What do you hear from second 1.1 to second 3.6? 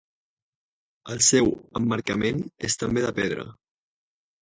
El seu emmarcament és també de pedra.